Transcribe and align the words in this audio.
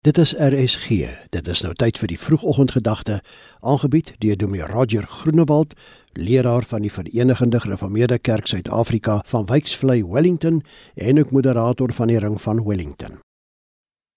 Dit 0.00 0.18
is 0.18 0.32
RSG. 0.32 0.88
Dit 1.28 1.46
is 1.52 1.60
nou 1.60 1.74
tyd 1.76 1.98
vir 2.00 2.08
die 2.08 2.16
vroegoggendgedagte, 2.16 3.18
aangebied 3.60 4.14
deur 4.24 4.38
Dominee 4.40 4.64
Roger 4.64 5.04
Groenewald, 5.04 5.74
leraar 6.16 6.64
van 6.64 6.86
die 6.86 6.92
Verenigde 6.92 7.60
Gereformeerde 7.60 8.16
Kerk 8.18 8.46
Suid-Afrika 8.48 9.18
van 9.28 9.44
Wyksvlei, 9.44 10.00
Wellington 10.06 10.62
en 10.94 11.20
ook 11.20 11.34
moderator 11.36 11.92
van 11.92 12.08
die 12.08 12.18
Ring 12.18 12.40
van 12.40 12.64
Wellington. 12.64 13.18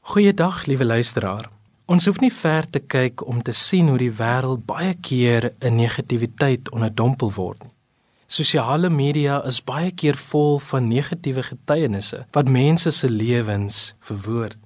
Goeiedag, 0.00 0.66
liewe 0.66 0.84
luisteraar. 0.84 1.48
Ons 1.90 2.06
hoef 2.06 2.20
nie 2.22 2.30
ver 2.32 2.70
te 2.70 2.78
kyk 2.78 3.26
om 3.26 3.42
te 3.42 3.52
sien 3.52 3.88
hoe 3.90 3.98
die 3.98 4.14
wêreld 4.14 4.62
baie 4.68 4.94
keer 4.94 5.48
in 5.58 5.74
negativiteit 5.80 6.70
onderdompel 6.70 7.32
word 7.34 7.64
nie. 7.64 7.72
Sosiale 8.30 8.92
media 8.94 9.40
is 9.42 9.58
baie 9.58 9.90
keer 9.90 10.14
vol 10.30 10.60
van 10.70 10.86
negatiewe 10.86 11.42
getuienisse 11.42 12.22
wat 12.30 12.48
mense 12.48 12.94
se 12.94 13.10
lewens 13.10 13.96
verwoord. 13.98 14.60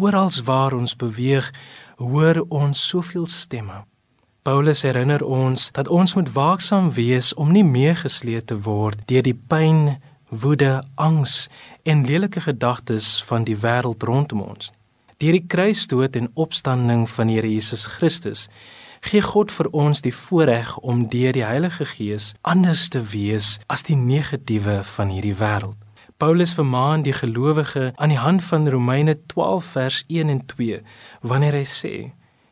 Orals 0.00 0.40
waar 0.40 0.72
ons 0.72 0.96
beweeg, 0.96 1.50
hoor 1.96 2.46
ons 2.48 2.88
soveel 2.88 3.26
stemme. 3.26 3.82
Paulus 4.42 4.80
herinner 4.82 5.20
ons 5.20 5.66
dat 5.76 5.88
ons 5.92 6.14
moet 6.16 6.30
waaksaam 6.32 6.88
wees 6.96 7.34
om 7.34 7.50
nie 7.52 7.64
meegesleep 7.64 8.46
te 8.48 8.56
word 8.64 9.02
deur 9.10 9.26
die 9.26 9.36
pyn, 9.36 9.98
woede, 10.32 10.78
angs 10.96 11.50
en 11.84 12.06
lelike 12.08 12.40
gedagtes 12.40 13.18
van 13.28 13.44
die 13.44 13.58
wêreld 13.60 14.00
rondom 14.08 14.40
ons. 14.46 14.72
Deur 15.20 15.36
die 15.36 15.44
kruisdood 15.44 16.16
en 16.16 16.30
opstanding 16.32 17.04
van 17.18 17.28
Here 17.28 17.52
Jesus 17.52 17.84
Christus 17.98 18.46
gee 19.04 19.20
God 19.20 19.52
vir 19.52 19.68
ons 19.84 20.00
die 20.00 20.16
voorreg 20.16 20.78
om 20.80 21.04
deur 21.12 21.36
die 21.36 21.44
Heilige 21.44 21.84
Gees 21.92 22.32
anders 22.40 22.88
te 22.88 23.04
wees 23.04 23.58
as 23.68 23.84
die 23.84 24.00
negatiewe 24.00 24.80
van 24.96 25.12
hierdie 25.12 25.36
wêreld. 25.36 25.76
Paulus 26.20 26.52
vermaan 26.52 27.02
die 27.02 27.12
gelowige 27.12 27.92
aan 27.96 28.08
die 28.08 28.18
hand 28.18 28.44
van 28.44 28.68
Romeine 28.68 29.26
12 29.26 29.64
vers 29.64 30.04
1 30.06 30.28
en 30.28 30.46
2 30.46 30.82
wanneer 31.20 31.56
hy 31.56 31.64
sê: 31.64 31.92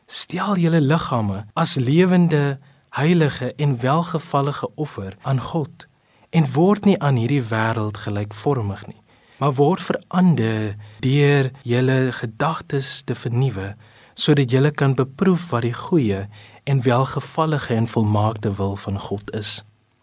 "Stel 0.05 0.57
julle 0.57 0.81
liggame 0.81 1.43
as 1.53 1.75
lewende, 1.75 2.57
heilige 2.89 3.53
en 3.55 3.77
welgevallige 3.79 4.69
offer 4.75 5.17
aan 5.21 5.41
God 5.41 5.85
en 6.29 6.51
word 6.53 6.85
nie 6.85 6.97
aan 6.99 7.21
hierdie 7.21 7.45
wêreld 7.51 8.01
gelykvormig 8.07 8.87
nie, 8.87 9.01
maar 9.37 9.53
word 9.53 9.81
verander 9.81 10.75
deur 11.05 11.51
julle 11.61 12.11
gedagtes 12.11 13.01
te 13.05 13.15
vernuwe 13.15 13.75
sodat 14.13 14.51
julle 14.51 14.71
kan 14.71 14.97
beproef 14.97 15.49
wat 15.53 15.61
die 15.61 15.77
goeie 15.77 16.25
en 16.63 16.81
welgevallige 16.81 17.73
en 17.73 17.87
volmaakte 17.87 18.55
wil 18.57 18.75
van 18.75 18.99
God 18.99 19.29
is." 19.31 19.59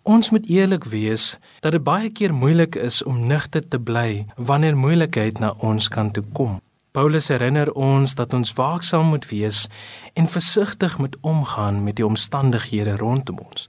Ons 0.06 0.30
moet 0.30 0.46
eerlik 0.46 0.84
wees 0.84 1.38
dat 1.60 1.72
dit 1.74 1.82
baie 1.82 2.12
keer 2.14 2.30
moeilik 2.34 2.76
is 2.78 3.00
om 3.02 3.24
nigter 3.26 3.64
te 3.68 3.78
bly 3.82 4.26
wanneer 4.38 4.76
moeilikheid 4.78 5.40
na 5.42 5.48
ons 5.58 5.88
kant 5.90 6.12
toe 6.14 6.22
kom. 6.32 6.60
Paulus 6.94 7.26
herinner 7.28 7.72
ons 7.74 8.14
dat 8.14 8.34
ons 8.38 8.52
waaksaam 8.54 9.10
moet 9.10 9.26
wees 9.32 9.64
en 10.14 10.30
versigtig 10.30 10.94
moet 11.02 11.16
omgaan 11.26 11.80
met 11.82 11.98
die 11.98 12.06
omstandighede 12.06 12.94
rondom 13.00 13.40
ons. 13.42 13.66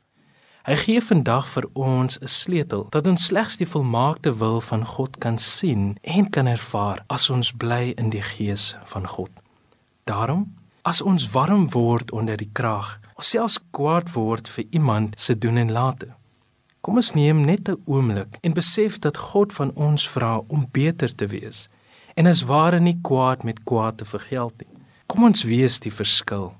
Hy 0.69 0.75
gee 0.83 1.01
vandag 1.01 1.49
vir 1.55 1.65
ons 1.73 2.19
'n 2.21 2.27
sleutel 2.27 2.85
dat 2.93 3.07
ons 3.07 3.25
slegs 3.25 3.57
die 3.57 3.69
volmaakte 3.73 4.37
wil 4.37 4.61
van 4.61 4.85
God 4.85 5.17
kan 5.17 5.37
sien 5.37 5.97
en 6.03 6.29
kan 6.29 6.47
ervaar 6.47 7.03
as 7.07 7.29
ons 7.29 7.51
bly 7.51 7.93
in 7.97 8.09
die 8.09 8.21
gees 8.21 8.77
van 8.83 9.07
God. 9.07 9.31
Daarom, 10.03 10.53
as 10.83 11.01
ons 11.01 11.31
warm 11.31 11.69
word 11.69 12.11
onder 12.11 12.37
die 12.37 12.51
krag, 12.53 12.99
of 13.15 13.23
selfs 13.23 13.59
kwaad 13.71 14.13
word 14.13 14.49
vir 14.49 14.65
iemand 14.69 15.19
se 15.19 15.37
doen 15.37 15.57
en 15.57 15.71
late, 15.71 16.07
Kom 16.87 16.95
ons 17.01 17.09
neem 17.19 17.41
net 17.43 17.67
'n 17.67 17.81
oomblik 17.85 18.37
en 18.41 18.53
besef 18.53 18.99
dat 18.99 19.17
God 19.17 19.53
van 19.53 19.71
ons 19.75 20.09
vra 20.09 20.41
om 20.47 20.67
beter 20.71 21.15
te 21.15 21.27
wees 21.27 21.67
en 22.15 22.25
as 22.25 22.41
ware 22.41 22.79
nie 22.79 22.99
kwaad 23.01 23.43
met 23.43 23.63
kwaad 23.63 23.97
te 23.97 24.05
vergeld 24.05 24.53
nie. 24.57 24.73
Kom 25.05 25.23
ons 25.23 25.43
wees 25.43 25.79
die 25.79 25.91
verskil. 25.91 26.53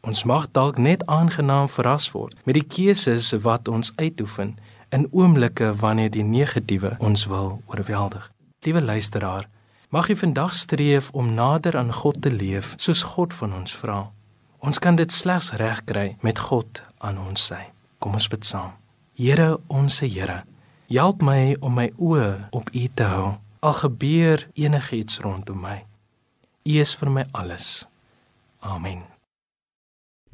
Ons 0.00 0.22
mag 0.22 0.46
dalk 0.52 0.78
net 0.78 1.06
aangenaam 1.06 1.68
verras 1.68 2.10
word 2.12 2.36
met 2.44 2.54
die 2.54 2.68
keuses 2.76 3.32
wat 3.32 3.68
ons 3.68 3.92
uitoefen 3.96 4.56
in 4.90 5.08
oomblikke 5.10 5.74
wanneer 5.74 6.10
die 6.10 6.22
negatiewe 6.24 6.96
ons 6.98 7.26
wil 7.26 7.62
oorweldig. 7.66 8.30
Liewe 8.62 8.80
luisteraar, 8.80 9.48
mag 9.90 10.06
jy 10.08 10.16
vandag 10.16 10.54
streef 10.54 11.10
om 11.10 11.34
nader 11.34 11.76
aan 11.76 11.92
God 11.92 12.22
te 12.22 12.30
leef 12.30 12.74
soos 12.76 13.02
God 13.02 13.34
van 13.34 13.52
ons 13.52 13.76
vra. 13.76 14.10
Ons 14.58 14.78
kan 14.78 14.96
dit 14.96 15.12
slegs 15.12 15.50
regkry 15.52 16.16
met 16.20 16.38
God 16.38 16.82
aan 16.98 17.18
ons 17.18 17.46
sy. 17.46 17.62
Kom 17.98 18.12
ons 18.12 18.28
bid 18.28 18.44
saam. 18.44 18.83
Here 19.16 19.58
onsse 19.66 20.06
Here, 20.06 20.42
help 20.90 21.22
my 21.22 21.54
om 21.62 21.76
my 21.78 21.92
oë 22.02 22.48
op 22.50 22.70
U 22.74 22.86
te 22.98 23.06
hou. 23.06 23.28
Al 23.62 23.76
gebeur 23.78 24.42
enigiets 24.58 25.20
rondom 25.22 25.60
my. 25.62 25.76
U 26.66 26.78
is 26.82 26.96
vir 26.98 27.12
my 27.14 27.22
alles. 27.30 27.84
Amen. 28.58 29.04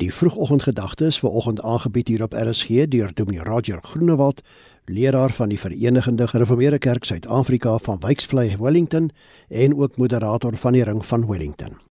Die 0.00 0.08
vroegoggendgedagtes 0.08 1.18
vir 1.20 1.36
oggend 1.42 1.60
aangebied 1.60 2.08
hier 2.08 2.24
op 2.24 2.32
RSG 2.32 2.86
deur 2.88 3.12
Dominee 3.12 3.44
Roger 3.44 3.84
Groenewald, 3.84 4.41
leraar 4.88 5.36
van 5.36 5.52
die 5.52 5.60
Verenigde 5.60 6.30
Gereformeerde 6.32 6.78
Kerk 6.78 7.04
Suid-Afrika 7.04 7.76
van 7.84 8.00
Wyksvlei, 8.00 8.56
Wellington 8.56 9.10
en 9.48 9.76
ook 9.76 10.00
moderator 10.00 10.56
van 10.56 10.72
die 10.72 10.88
Ring 10.88 11.04
van 11.04 11.28
Wellington. 11.28 11.76